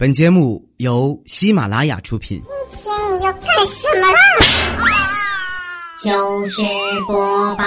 [0.00, 2.42] 本节目由喜马拉雅出品。
[2.72, 4.18] 今天你要干什么啦？
[6.02, 6.62] 就是
[7.06, 7.64] 播报。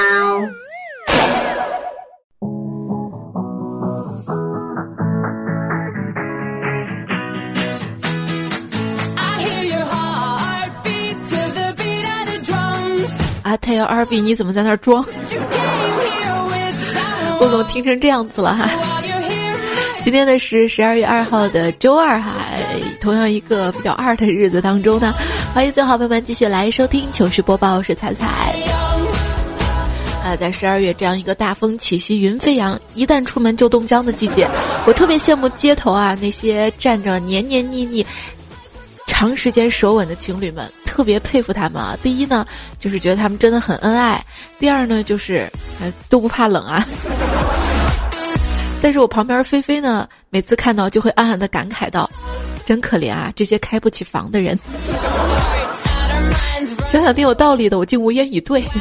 [13.44, 15.06] 啊，太阳二 B，你怎么在那儿装？
[17.40, 18.68] 我怎么听成这样子了哈？
[20.04, 22.34] 今天呢是十二月二号的周二哈，
[23.00, 25.14] 同样一个比较二的日子当中呢，
[25.54, 28.54] 欢迎最好朋友们继续来收听糗事播报，我是彩彩。
[30.22, 34.46] 啊，在十二月这样一个大风起兮云飞扬，一旦出门就冻僵的季节，
[34.86, 38.06] 我特别羡慕街头啊那些站着黏黏腻腻、
[39.08, 41.98] 长时间手吻的情侣们，特别佩服他们啊。
[42.04, 42.46] 第一呢，
[42.78, 44.20] 就是觉得他们真的很恩爱；
[44.60, 45.50] 第二呢，就是
[45.80, 46.86] 呃都不怕冷啊。
[48.84, 52.10] 但是我旁边菲菲呢，每次看到就会暗暗的感慨道
[52.68, 54.60] ：“真可怜啊，这些开不起房的人。
[56.86, 58.62] ”想想挺有道理的，我竟无言以对。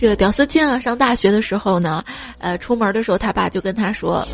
[0.00, 2.02] 这个屌丝亲啊，上大学的时候呢，
[2.40, 4.26] 呃，出门的时候他爸就跟他说：“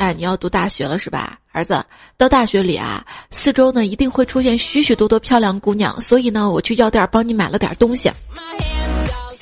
[0.00, 1.80] 哎，你要读大学了是吧，儿子？
[2.18, 8.10] 到大学里啊，四周呢一定会出现许许多多漂亮姑娘，所以呢，我去药店帮你买了点东西。”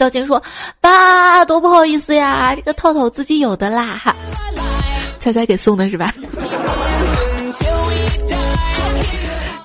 [0.01, 0.43] 小青说
[0.81, 4.17] ：“爸，多不好意思呀，这个套套自己有的啦，哈，
[5.21, 6.11] 猜猜给送的是吧？”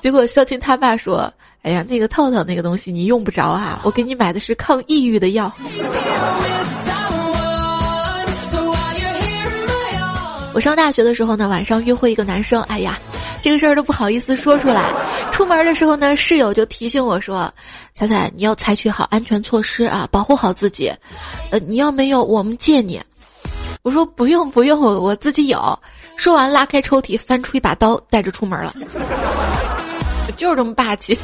[0.02, 5.50] 结果孝青他爸说：“哎呀，那个套套那个东西你用不着啊，我给你买的是抗抑郁的药。”
[10.52, 13.00] 我上大学的时候呢，晚上约会一个男生，哎呀。
[13.46, 14.92] 这个事儿都不好意思说出来。
[15.32, 17.54] 出门的时候呢，室友就提醒我说
[17.94, 20.92] ：“彩彩，你要采取好安全措施啊，保护好自己。
[21.52, 23.00] 呃，你要没有，我们借你。”
[23.84, 25.80] 我说：“不用不用，我我自己有。”
[26.18, 28.74] 说完，拉开抽屉，翻出一把刀，带着出门了。
[30.36, 31.16] 就是这么霸气。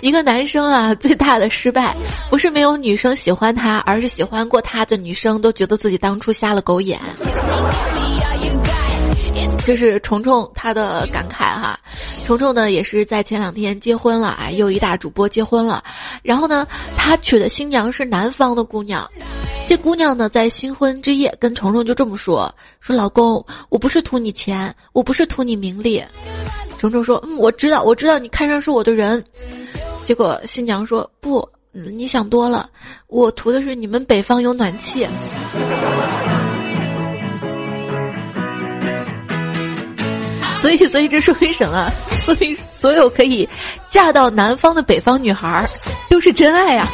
[0.00, 1.94] 一个男生啊，最大的失败
[2.30, 6.98] 不是没有女生喜欢他，而是喜欢过他的女生都觉得自己当初瞎了狗眼。
[9.62, 11.78] 这是虫虫他的感慨哈。
[12.24, 15.84] 虫虫呢也是在前两天结婚了啊，又一大主播结婚了。
[16.22, 16.66] 然后呢，
[16.96, 19.08] 他娶的新娘是南方的姑娘。
[19.68, 26.02] 这姑娘呢，在新婚之夜跟虫虫就这么说：“说老公，我不是图你钱，我不是图你名利。”
[26.78, 29.22] 虫虫说：“嗯，我知道，我知道你看上是我的人。”
[30.04, 32.68] 结果新娘说：“不，你想多了，
[33.06, 35.06] 我图的是你们北方有暖气。
[40.56, 41.90] ”所以，所以这说明什么？
[42.24, 43.48] 所以，所有可以
[43.88, 45.68] 嫁到南方的北方女孩儿
[46.08, 46.86] 都是真爱呀！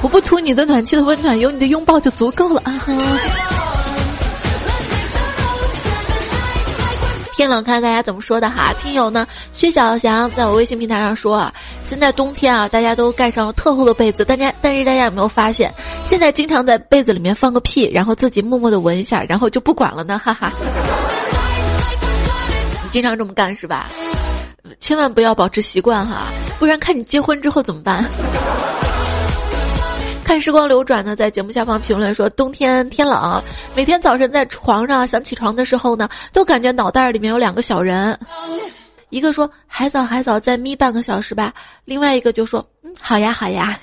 [0.00, 2.72] 我不图你的暖气的温暖，有你的拥抱就足够了啊！
[2.72, 2.92] 哈
[7.42, 8.72] 天冷，看大家怎么说的哈。
[8.80, 20.20] 听友呢，薛小翔在我微信平台上说啊，现在冬天啊，大家都盖上了特厚的被子，大家但是大家有没有发现，现在经常在被子里面放个屁，然后自己默默的闻一下，然后就不管了呢？
[20.24, 20.52] 哈哈。
[22.84, 23.88] 你 经常这么干是吧？
[24.78, 26.28] 千万不要保持习惯哈，
[26.60, 28.08] 不然看你结婚之后怎么办？
[30.24, 33.42] 看时光流转呢，在节目下方评论说：冬天天冷，
[33.74, 38.18] 每天早晨在床上想起床的时候呢，都感觉脑袋里面有两个小人，
[39.10, 41.52] 一个说还早还早，再眯半个小时吧，
[41.84, 43.78] 另外一个就说嗯好呀好呀。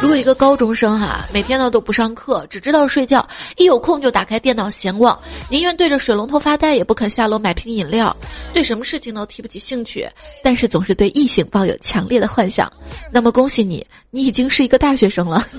[0.00, 3.26] 如果一个高中生哈，每天呢都不上课，只知道睡觉，
[3.56, 5.18] 一有空就打开电脑闲逛，
[5.50, 8.16] 宁愿对着水龙头发呆，也不肯下楼买瓶饮料，
[8.54, 10.08] 对什么事情都提不起兴趣，
[10.42, 12.72] 但是总是对异性抱有强烈的幻想，
[13.10, 15.44] 那么恭喜你，你已经是一个大学生了。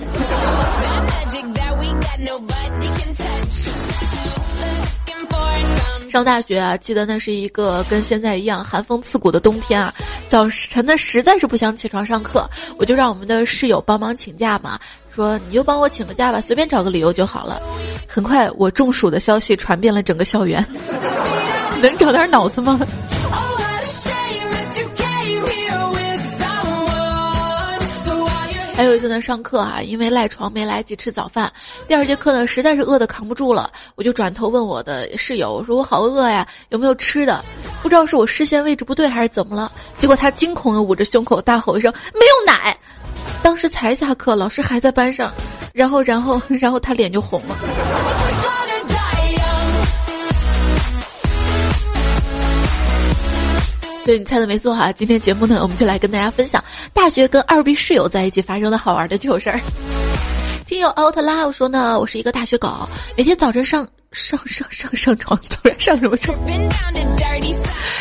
[6.08, 9.94] 上大学啊，记得那是一个跟现在一样寒风刺骨的冬天啊。
[10.28, 12.48] 早晨呢，实在是不想起床上课，
[12.78, 14.78] 我就让我们的室友帮忙请假嘛，
[15.14, 17.62] 说你就帮我请个假吧，随便找个理由就好了。
[18.08, 20.64] 很快，我中暑的消息传遍了整个校园。
[21.80, 22.78] 能找点脑子吗？
[28.80, 31.52] 还有一次呢，上课啊，因为赖床没来及吃早饭，
[31.86, 37.44] 第二节课呢，实在是饿得扛不住了，我就转头问我的室友，我说我好饿呀，有没有吃的？
[37.82, 42.74] 不知道是我视线位置不对还是怎么了，结果他惊恐的捂着胸口大吼一声：“没有奶！”
[43.44, 45.30] 当时才下课，老师还在班上，
[45.74, 48.19] 然后，然后，然后他脸就红了。
[54.04, 56.62] 对你猜的没错哈，今天节目呢，我们就来跟大家分享
[56.92, 59.60] 大学跟二 B 室友在一起发生的好玩的糗事儿。
[60.66, 66.36] 听友 out love 说呢，我是一个大学狗，每天早晨上上上上上床， 突然上什么床？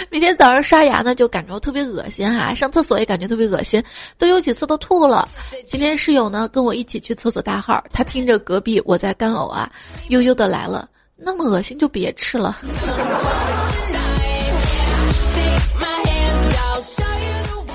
[0.10, 3.84] 每天早上刷牙呢，就感觉特别恶心哈，上厕所也感觉特别恶心，
[4.18, 5.28] 都有几次都吐了。
[5.68, 9.70] 今天室友呢跟我一起去厕所大号，他听着隔壁我在干呕啊，
[10.10, 10.88] 悠悠的来了，
[11.18, 12.58] 那么恶心就别吃了。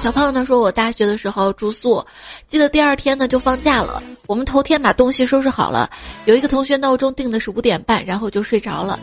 [0.05, 2.05] 小胖呢说：“我大学的时候住宿，
[2.47, 4.03] 记得第二天呢就放假了。
[4.27, 5.89] 我们头天把东西收拾好了，
[6.27, 9.01] 有一个同学闹钟定的是五点半，然后就睡着了。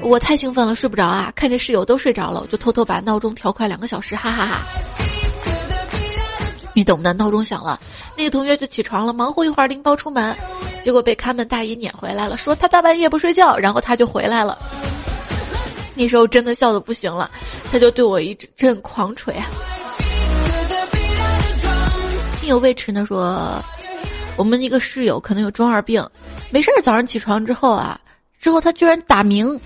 [0.00, 1.30] 我太兴奋了，睡不着啊！
[1.36, 4.62] 看着室友都睡着了，我就偷偷把闹钟调快两个小时，哈哈哈。
[6.72, 7.78] 你懂的，闹钟响了，
[8.16, 10.34] 那个同学就起床了，忙活一会儿拎包出门，
[10.82, 14.56] 结果被看门大爷撵回来了，说他大半夜不睡觉，然后他就回来了。
[15.94, 17.30] 那时候真的笑的不行了，
[17.70, 19.46] 他就对我一阵狂捶啊。”
[22.48, 23.62] 有未迟呢说，
[24.36, 26.02] 我们一个室友可能有中二病，
[26.50, 28.00] 没事儿早上起床之后啊，
[28.40, 29.60] 之后他居然打鸣，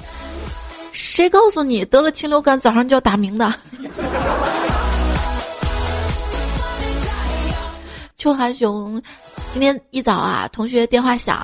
[0.90, 3.54] 谁告诉你得了禽流感早上就要打鸣的？
[8.16, 9.02] 秋寒熊
[9.52, 11.40] 今天一早啊，同学电话响，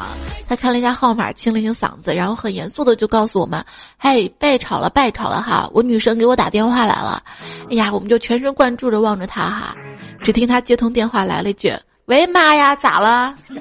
[0.49, 3.65] 他看了一下号码，清了清嗓子，然后很严肃的就告诉我们
[3.99, 7.23] ：“嘿，拜吵了，拜吵了哈，我女神给我打电话来了。”
[7.71, 9.77] 哎呀，我们就全神贯注的望着他哈。
[10.23, 11.73] 只听他接通电话，来了一句
[12.07, 13.35] ：“喂，妈呀，咋了？”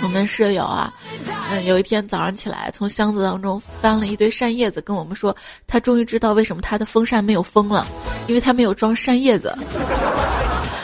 [0.00, 0.92] 我们室友啊，
[1.50, 5.36] 嗯，有一天早上起来，从箱子当中翻了一堆扇叶子，跟我们说，
[5.66, 7.86] 他终于知道为什么他的风扇没有风了，
[8.26, 9.54] 因为他没有装扇叶子。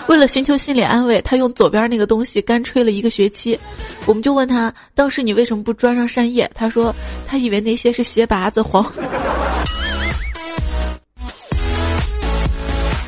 [0.06, 3.58] 为了寻求心理安慰，他用左边那个东西干吹了一个学期。
[4.06, 6.50] 我们就问他，当时你为什么不装上扇叶？
[6.54, 6.94] 他说，
[7.26, 8.84] 他以为那些是鞋拔子黄，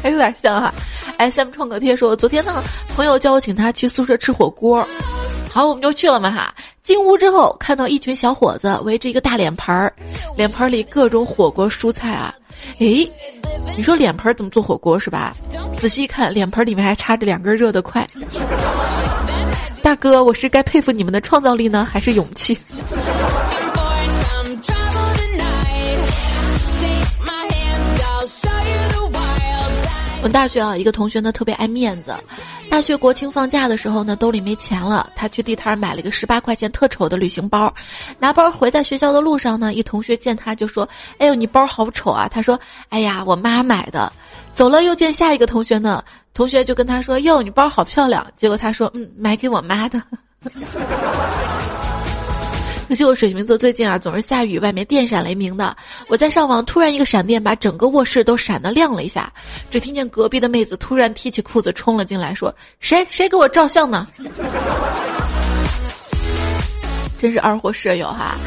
[0.03, 0.75] 还有点像哈。
[1.19, 2.63] S M 创可贴说，昨天呢，
[2.95, 4.87] 朋友叫我请他去宿舍吃火锅，
[5.51, 6.55] 好，我们就去了嘛哈。
[6.83, 9.93] 进屋之后，看到一群小伙子围着一个大脸盆儿，
[10.37, 12.35] 脸盆里各种火锅蔬菜啊。
[12.79, 13.11] 诶，
[13.77, 15.35] 你说脸盆怎么做火锅是吧？
[15.79, 18.07] 仔细一看，脸盆里面还插着两根热的筷。
[19.83, 22.59] 大哥，我是该佩服你们的创造力呢，还是勇气？
[30.23, 32.13] 我大学啊，一个同学呢特别爱面子。
[32.69, 37.73] 大学国庆放假的时候呢，兜里没钱了，他去地摊买了一个十八块钱特丑的旅行包。
[38.19, 40.89] 拿包回在学校的路上呢，一同学见他就说
[41.19, 42.59] ：“哎呦，你包好丑啊！”他说
[42.91, 44.13] ：“哎呀，我妈买的。”
[44.57, 50.03] 走了又见下一个同学呢，同学就跟他说：“哟，你包好漂亮。”结果他说：“嗯，买给我妈的。”
[52.89, 55.77] 可惜我水瓶座最近啊总是下雨，外面电闪雷鸣的。
[56.09, 59.31] 我在上网，突然一个闪电把整个卧室都闪得亮了一下。
[59.71, 64.07] 只听见隔壁的妹子突然提起裤子冲了进来，说：“谁谁给我照相呢？”
[67.21, 68.39] 真是二货舍友哈！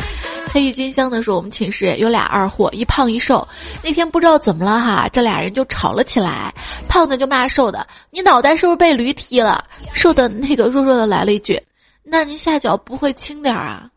[0.51, 3.47] 黑郁金香的时候，我们寝室有俩二货，一胖一瘦。
[3.83, 6.53] 那天不知道怎么了哈，这俩人就吵了起来。
[6.87, 9.63] 胖的就骂瘦的：“你脑袋是不是被驴踢了？”
[9.93, 11.61] 瘦的那个弱弱的来了一句
[12.03, 13.87] ：“那您下脚不会轻点儿啊？”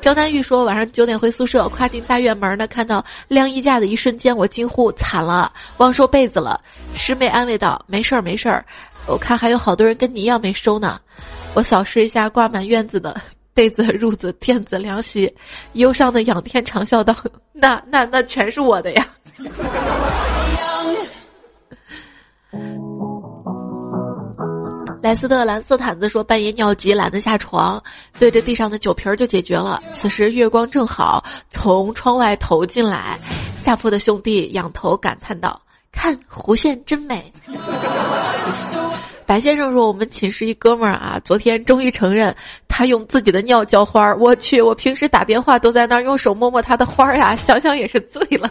[0.00, 6.60] 焦丹玉说：“晚上九点回宿舍，跨进大院门呢，看到晾衣架的一瞬间，我惊呼惨了，忘收被子了。”
[6.94, 8.64] 师妹安慰道：“没事儿，没事儿，
[9.06, 11.00] 我看还有好多人跟你一样没收呢。”
[11.54, 13.20] 我扫视一下挂满院子的
[13.54, 15.32] 被子、褥子、垫子、凉席，
[15.74, 17.14] 忧伤的仰天长啸道
[17.52, 19.06] ：“那、那、那全是我的呀！”
[25.02, 27.82] 莱斯特蓝色毯子说：“半夜尿急，懒得下床，
[28.18, 29.82] 对着地上的酒瓶就解决了。
[29.92, 33.18] 此时月光正好从窗外投进来，
[33.56, 37.32] 下铺的兄弟仰头感叹道：‘看弧线真美。’”
[39.32, 42.36] 白先生说：“我们寝室一哥们儿啊，昨天终于承认
[42.68, 44.14] 他用自己的尿浇花儿。
[44.18, 48.50] 我去，我平时打电话都在那儿用手摸摸他的花儿呀，想想也是醉了。”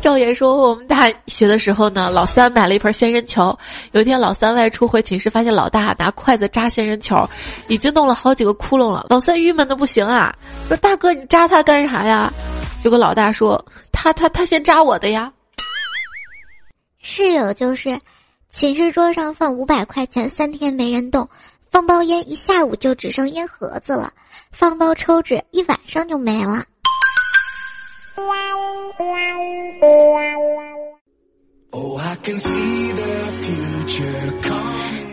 [0.00, 3.58] 赵岩说：“我们大学的时候呢，老三买了一盆仙人球。
[3.90, 7.28] 有一天老三外出回寝室，发现老大拿筷子扎仙人球，
[7.66, 9.04] 已经弄了好几个窟窿了。
[9.10, 10.32] 老三郁闷的不行啊，
[10.68, 12.32] 说大哥你扎他干啥呀？
[12.84, 15.32] 就跟老大说他他他先扎我的呀。
[17.02, 17.98] 室友就是
[18.58, 21.28] 寝室桌上放五百块钱，三天没人动，
[21.70, 24.14] 放包烟一下午就只剩烟盒子了，
[24.50, 26.64] 放包抽纸一晚上就没了。”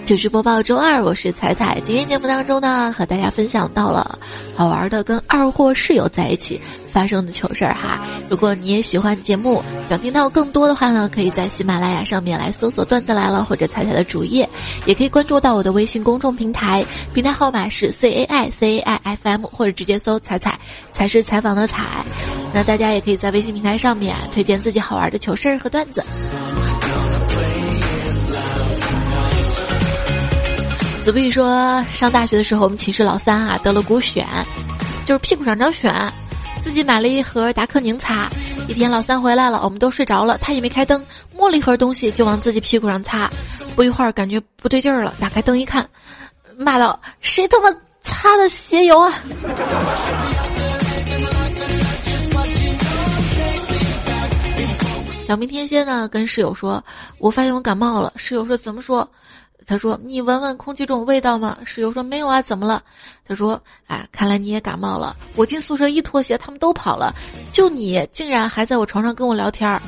[0.05, 1.79] 就是播报周二，我是彩彩。
[1.85, 4.19] 今天节目当中呢，和大家分享到了
[4.53, 8.01] 好玩的跟二货室友在一起发生的糗事儿哈。
[8.27, 14.47] 如果你也喜欢节目，想听到更多的话呢，可以在喜马拉雅上面来搜索“段子来了”或者彩彩的主页，
[14.85, 20.59] 也可以关注到我的微信公众平台，平台号码是 C A I C A I F M，或者直接搜“彩彩”，
[20.91, 21.85] 才是采访的彩。
[22.53, 26.03] 那大家也可以在微信平台上面推荐自己好玩的糗事儿和段子。
[31.03, 34.23] 子不语说，上大学的时候，我们寝室老三啊得了骨癣，
[35.05, 36.09] 就是屁股上长癣，
[36.61, 38.29] 自己买了一盒达克宁擦。
[38.69, 41.05] 一天老三回来了，我们都睡着了，他也没开灯，
[41.35, 43.29] 摸了一盒东西就往自己屁股上擦。
[43.75, 45.85] 不一会儿感觉不对劲儿了，打开灯一看，
[46.55, 47.69] 骂道：“谁他妈
[48.01, 49.13] 擦的鞋油啊！”
[55.27, 56.81] 小明天蝎呢跟室友说
[57.19, 59.05] ：“我发现我感冒了。”室友说：“怎么说？”
[59.65, 62.81] 他说：“你闻闻空气中味道吗？”室友说：“没有啊，怎么了？”
[63.25, 65.15] 他说：“哎，看来你也感冒了。
[65.35, 67.13] 我进宿舍一脱鞋，他们都跑了，
[67.51, 69.81] 就你竟然还在我床上跟我聊天儿。”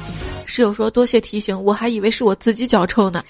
[0.45, 3.23] 室友说：“多谢提醒，我还以为是我自己脚臭呢。”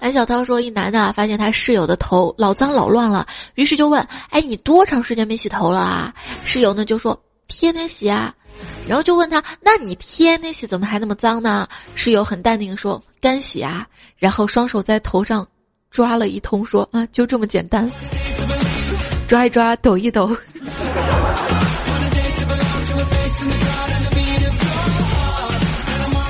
[0.00, 8.34] 安小涛说：“一男的发现他室友的头老脏老乱了，于是就问：‘哎，你多长时间没洗头了啊？’室友呢就说：‘天天洗啊。’”
[8.88, 13.86] 然后就问他：“那你天天洗怎么还那么脏呢？”室友很淡定说：“干洗啊。”
[14.16, 15.46] 然后双手在头上
[15.90, 17.90] 抓了一通，说：“啊，就这么简单，
[19.28, 20.34] 抓一抓，抖一抖，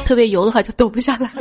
[0.04, 1.30] 特别油的话就抖不下来。”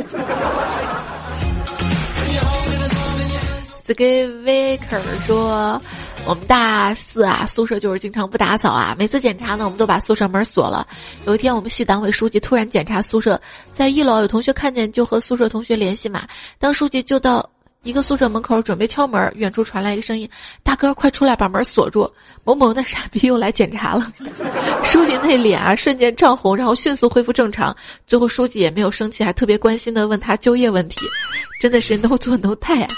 [3.86, 5.80] Skiviker 说。
[6.26, 8.96] 我们大四啊，宿舍就是经常不打扫啊。
[8.98, 10.84] 每次检查呢，我们都把宿舍门锁了。
[11.24, 13.40] 有一天，我们系党委书记突然检查宿舍，
[13.72, 16.26] 在一楼有同学看见，就和宿舍同学联系嘛。
[16.58, 17.48] 当书记就到
[17.84, 20.28] 一个宿舍门口准备敲门，远处传来一个声音
[20.64, 24.12] ：“大哥，快出来，把门锁住！”某某那傻逼又来检查了。
[24.82, 27.74] 书记那脸啊，瞬间涨红，然后迅速恢复正常。
[28.04, 31.06] 最后，书记也没有生气，还特别关心的问他就业问题。
[31.60, 32.88] 真的是 no 做 no 带啊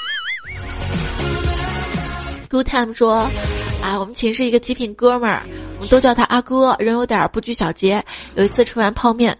[2.48, 3.30] ！Good time 说，
[3.82, 5.42] 啊，我们寝室一个极品哥们儿，
[5.76, 8.02] 我们都叫他阿哥，人有点不拘小节。
[8.34, 9.36] 有一次吃完泡面，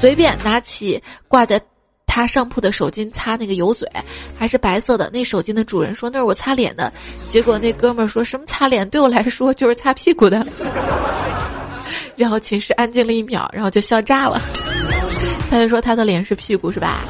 [0.00, 1.60] 随便拿起挂在
[2.06, 3.88] 他上铺的手巾擦那个油嘴，
[4.38, 5.08] 还是白色的。
[5.12, 6.92] 那手巾的主人说那是我擦脸的，
[7.28, 10.44] 结果那哥们儿说什么擦脸，对我来说就是擦屁股的。
[12.16, 14.40] 然后寝室安静了一秒，然后就笑炸了。
[15.50, 17.00] 他就说他的脸是屁股是吧？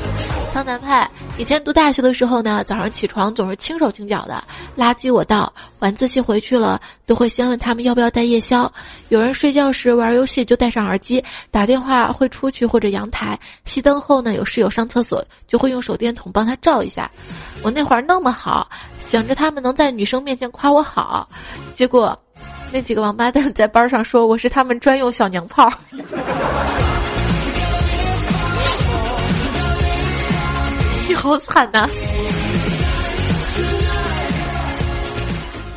[0.52, 4.42] 苍南派以前读大学的时候呢，早上起床总是轻手轻脚的，
[4.76, 8.72] 垃圾我倒，晚自习回去了都会先问他们要不要带夜宵。
[9.08, 13.36] 有人睡觉时玩游戏就戴上耳机，打电话会出去或者阳台。
[13.66, 17.10] 熄灯后呢，有室友上厕所就会用手电筒帮他照一下。
[17.62, 21.28] 我那会儿那么好，想着他们能在女生面前夸我好，
[21.74, 22.16] 结果
[22.70, 25.68] 那几个王八蛋在班上说我是他们专用小娘炮。
[31.24, 31.88] 好惨呐！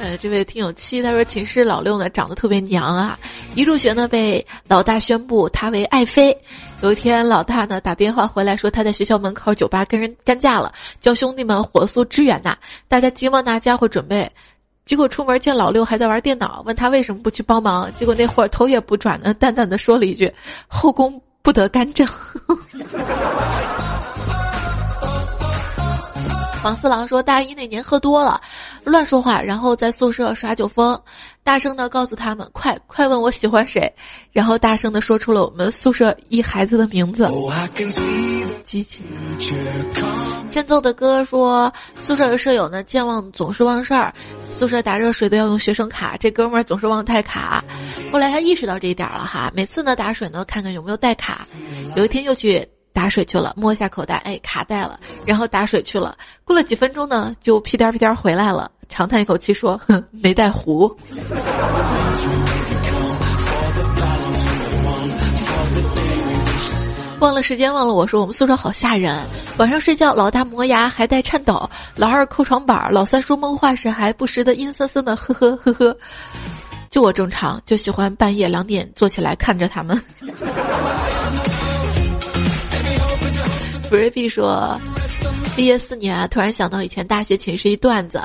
[0.01, 3.17] 呃，这位听友七他说寝室老六呢长得特别娘啊，
[3.55, 6.37] 一入学呢被老大宣布他为爱妃。
[6.81, 12.53] 有一天老大呢打电话回来说他在学校门口酒吧跟人干架了，叫兄弟们火速支援呐！
[12.89, 14.29] 大家急忙拿家伙准备，
[14.83, 20.29] 结果出门见老六还在玩电脑，问他为什么不去帮忙，结果那会儿头也不转的淡淡的说了一句
[20.67, 22.05] ：“后宫不得干政。”
[26.63, 28.41] 王四郎说：“大一那年喝多了，
[28.83, 30.99] 乱说话，然后在宿舍耍酒疯，
[31.43, 33.91] 大声的告诉他们：快快问我喜欢谁，
[34.31, 37.29] 然后大声的说出了我们宿舍一孩子的名字。”
[38.63, 39.05] 激情。
[40.49, 41.71] 欠揍的哥说
[42.01, 47.63] ：“宿舍的舍友呢，健忘总是忘事儿，宿舍打热水都要用学生卡，这哥们儿总是忘带卡。
[48.11, 51.47] 后来他意识到这一点了哈，每次呢打水呢，看看有没有带卡。
[51.95, 56.17] 有一天又去。”打水去了，摸一下口袋，哎，卡带了，然后打水去了。
[56.43, 60.91] 过了几分钟呢，就屁颠屁颠回来了，长叹一口气说：“哼，没带壶。”
[67.19, 69.15] 忘了时间，忘了我说，我们宿舍好吓人。
[69.57, 75.95] 晚上睡觉，老大磨牙还带颤抖，老二扣床板，老三说梦话时还不时的阴森森的呵呵呵呵。
[76.89, 80.01] 就我正常，就喜欢半夜两点坐起来看着他们。
[83.89, 84.79] B r a v y 说，
[85.55, 88.21] 毕业四年啊，突然想到以前大学寝室一段子，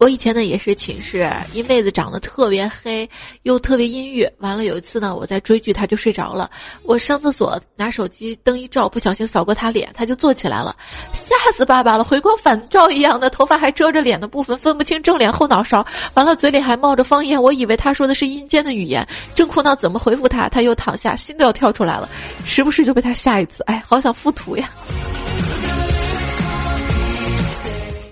[0.00, 3.06] 我以前呢也是寝室一妹子长得特别黑，
[3.42, 4.26] 又特别阴郁。
[4.38, 6.50] 完了有一次呢，我在追剧，她就睡着了。
[6.84, 10.74] 我上厕所拿手机灯一照，不小心扫过她脸，她就坐起来了，
[11.12, 12.02] 吓死爸爸了！
[12.02, 15.86] 回光返照一样的头发还遮着脸的部分，分不清正脸后脑勺。
[16.14, 22.08] 完了嘴里还冒着方言，我以为她说的是阴间的语言，正苦恼怎么回复她，她又躺下，心都要跳出来了，
[22.46, 23.62] 时不时就被她吓一次。
[23.64, 24.70] 哎，好想附图呀。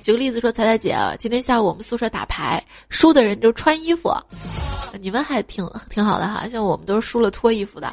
[0.09, 4.11] 举个例子说，彩彩姐，今天下午我们宿舍打牌，输的人就穿衣服，
[5.03, 6.49] 你们还挺挺好的哈。
[6.49, 7.93] 像我们都是输了脱衣服的，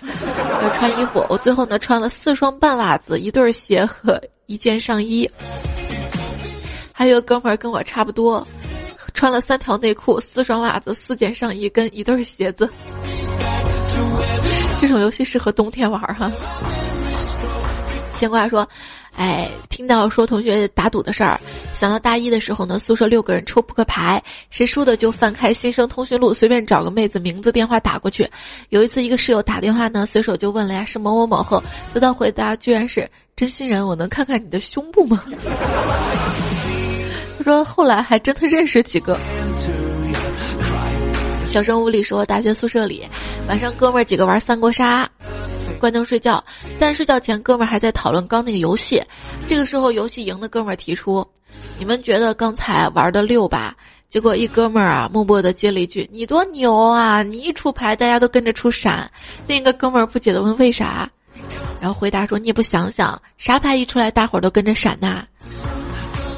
[0.64, 1.22] 要穿衣服。
[1.28, 5.30] 我最后呢穿了四双半袜子、一对鞋和一件上衣。
[6.94, 8.48] 还有个哥们儿跟我差不多，
[9.14, 12.70] 穿了三条内裤、四双袜子、四件上衣跟一对鞋子。
[14.80, 16.32] 这种游戏适合冬天玩哈。
[18.16, 18.66] 牵挂说。
[19.18, 21.40] 哎，听到说同学打赌的事儿，
[21.74, 28.30] 想到大一的时候呢，宿舍六个人抽扑克牌，谁输的就翻开新生通讯录，随便找个妹子名字、电话打过去。
[28.70, 35.24] 有一次，一个室友打电话呢，随手就问了呀，是某某某后，得到回答居然是真心人，我能看看你的胸部吗？
[37.38, 39.18] 他说后来还真的认识几个。
[41.46, 43.08] 小生屋里说，大学宿舍里，
[43.48, 45.10] 晚上哥们儿几个玩三国杀。
[45.86, 46.44] 关灯睡觉，
[46.80, 49.00] 但睡觉前哥们儿还在讨论刚那个游戏。
[49.46, 51.24] 这个时候，游戏赢的哥们儿提出
[51.78, 53.78] ：“你们觉得刚才玩的六吧？”
[54.10, 57.22] 结果一哥们儿啊，默默的接了一句：“你多牛啊！
[57.22, 59.08] 你一出牌，大家都跟着出闪。”
[59.46, 61.08] 另一个哥们儿不解的问：“为啥？”
[61.80, 65.24] 然后回答说：“你也不想想，啥牌一出来，大伙儿都跟着闪呐。”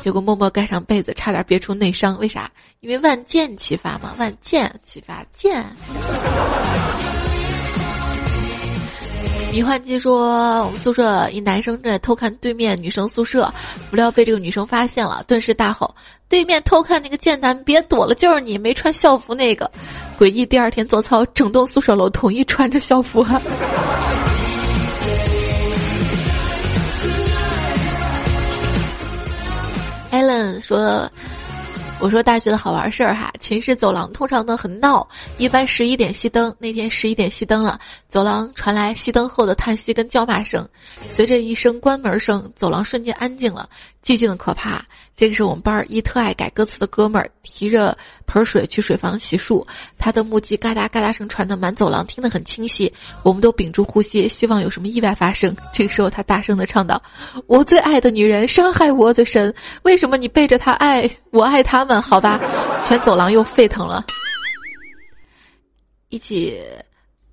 [0.04, 2.20] 结果默默盖上被子，差点憋出内伤。
[2.20, 2.52] 为啥？
[2.82, 5.66] 因为万箭齐发嘛，万箭齐发，箭。
[9.52, 13.52] 迷幻机说：“我们宿舍一男生正在偷看对面女生宿舍，
[13.90, 15.96] 不料被这个女生发现了，顿时大吼
[16.30, 19.70] ：‘对面偷看那个贱男，别躲了，就是你没穿校服那个。’
[20.20, 23.26] 诡异，第二天做操，整栋宿舍楼统一穿着校服。”
[30.12, 31.10] Allen 说。
[32.00, 35.06] 我说大学的好玩事儿哈，寝室走廊通常都很闹，
[35.40, 36.56] 一般十一点熄灯。
[36.60, 40.68] 那天十一点熄灯了，走廊传来熄灯后的叹息跟叫骂声，
[41.10, 43.68] 随着一声关门声，走廊瞬间安静了，
[44.08, 44.86] 寂静的可怕。
[45.18, 49.68] 这个是我们班儿一特爱改歌词的哥们儿提着盆水去水房洗漱，
[49.98, 52.94] 他的木屐嘎哒嘎哒声传得满走廊听得很清晰，
[53.24, 55.54] 我们都屏住呼吸，希望有什么意外发生。
[55.74, 57.02] 这个时候他大声的唱道
[57.48, 62.02] ：“我最爱的女人伤害我最深，为什么你背着她爱我爱他们？
[62.02, 62.40] 好吧，
[62.86, 64.06] 全走廊又沸腾了，
[66.08, 66.58] 一起。”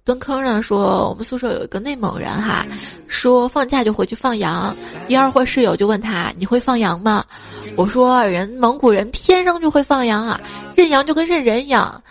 [0.04, 2.66] 蹲坑上说，我们宿舍有一个内蒙人哈，
[3.08, 4.76] 说放假就回去放羊。
[5.08, 7.24] 一二货室友就问他：“你会放羊吗？”
[7.74, 10.38] 我说：“人蒙古人天生就会放羊啊，
[10.76, 12.02] 认羊就跟认人一样，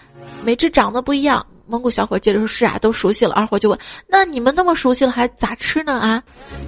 [0.43, 3.77] 每只长得不一样。”蒙古小伙接着说：“是啊，都熟悉了。”二货就问
[4.09, 6.19] ：“那你们那么熟悉了，还咋吃呢？”啊，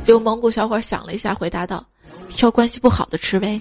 [0.04, 1.84] 结果蒙古小伙想了一下，回答道
[2.30, 3.60] ：“挑关系不好的吃呗。”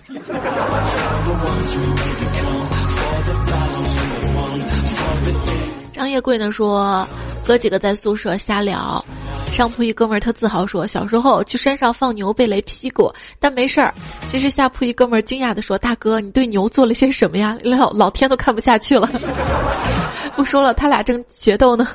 [5.94, 7.09] 张叶贵呢说。
[7.46, 9.04] 哥几个在宿舍瞎聊，
[9.52, 13.92] 上铺一哥们儿特自豪说：“小时候去山上放牛被雷劈过，但没事儿。”
[14.28, 17.54] 这时下铺一哥们儿惊讶的说：“大哥，你对牛做了些什么呀？
[17.62, 19.09] 老 老天都看不下去了。”
[20.35, 21.87] 不说了，他俩正决斗呢。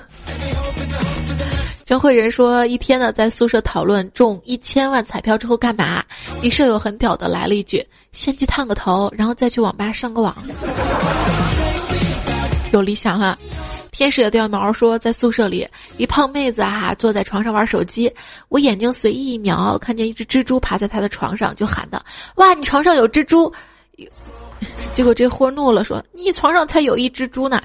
[1.84, 6.04] 江慧人说：“一天呢，在宿舍讨论中一千万彩票之后干嘛？
[6.42, 10.36] 你舍友很屌的来了一句：先去烫个头，然后再去网吧上个网。
[12.72, 13.36] 有理想哈。”
[13.92, 18.12] 天使的掉毛说，在宿舍里，一胖妹子啊坐在床上玩手机，
[18.48, 22.02] 我眼睛随意一瞄，看见一只蜘蛛爬在她的床上，就喊道
[22.36, 23.52] ：“哇，你床上有蜘蛛！”
[24.94, 27.62] 结果这货怒了，说：“你床上才有一蜘蛛呢！”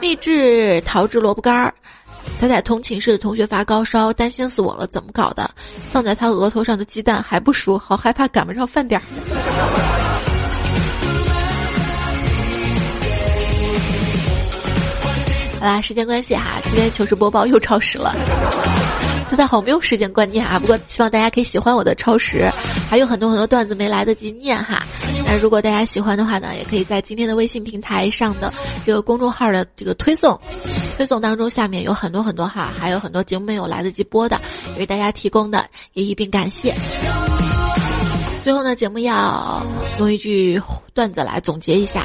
[0.00, 1.72] 秘制桃汁萝卜干儿，
[2.38, 5.50] 彩彩同寝室的同学发高烧，担心死我了，怎么搞的？
[5.90, 10.13] 放在他额头上的鸡蛋还不熟，好害怕赶不上饭点儿。
[15.64, 18.14] 好啦，时间关系哈，今天糗事播报又超时了。
[19.26, 22.50] 现在好没有时间观念啊，不过希望大家可以喜欢我的超时，
[22.86, 24.82] 还有很多很多段子没来得及念哈。
[25.26, 28.52] 那如果大家喜欢的话呢，也可以在今天的微信平台上的
[28.84, 30.38] 这个公众号的这个推送，
[30.98, 34.38] 推送当中下面有很多很多哈，还有很多节目没有来得及播的，
[34.76, 36.74] 为大家提供的也一并感谢。
[38.42, 39.66] 最后呢，节目要
[39.98, 40.60] 用一句
[40.92, 42.04] 段子来总结一下。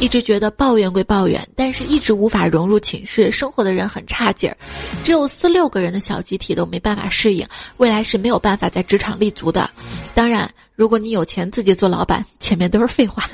[0.00, 4.56] 一直觉得抱怨归抱怨，但是一直无法融入寝室生活的人很差劲儿，
[5.04, 9.68] 只有四六个人的小集体都没办法适应，未来是没有办法在职场立足的。
[10.14, 13.28] 当然，如果你有钱自己做老板，前面都是废话。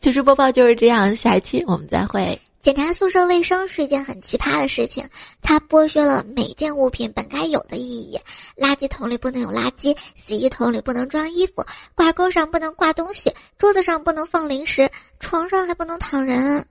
[0.00, 2.38] 糗 事播报就是这样，下一期我们再会。
[2.64, 5.06] 检查宿舍卫生是一件很奇葩的事情，
[5.42, 8.18] 它剥削了每件物品本该有的意义。
[8.56, 11.62] 垃圾桶里不能有垃圾，洗衣桶里不能装衣服，
[11.94, 16.66] 挂钩上不能挂东西，桌子上不能放零食，床上还不能躺人。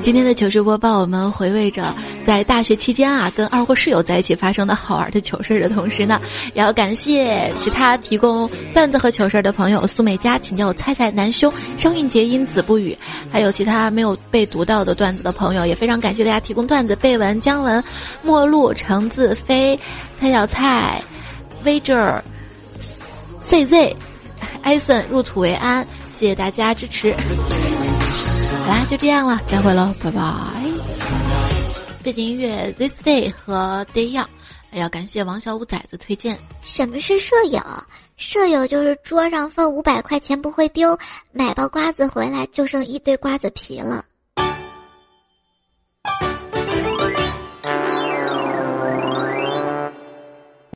[0.00, 6.20] 今天的糗事播报，我们回味着在大学期间啊，跟二货室友在一起发生的好玩的糗事的同时呢，
[6.54, 12.96] 也要感谢其他提供段子和糗事的朋友：苏美佳，请叫我猜猜男兄、商运杰因子不语，
[13.30, 17.82] 还有其他没有被读到的段子的朋友，也非常感谢大家提供段子：贝文、姜文、
[18.22, 19.78] 陌路、橙子飞、
[20.18, 21.00] 蔡小菜、
[21.62, 22.24] v i r
[23.46, 23.94] CZ、
[24.62, 27.14] 艾森入土为安，谢谢大家支持。
[28.72, 30.22] 来，就这样了，再会喽，拜拜。
[32.02, 34.26] 背景音乐 This Day 和 Day Young，
[34.72, 36.38] 要感谢王小五崽子推荐。
[36.62, 37.60] 什么是舍友？
[38.16, 40.98] 舍友就是桌上放五百块钱不会丢，
[41.32, 44.02] 买包瓜子回来就剩一堆瓜子皮了。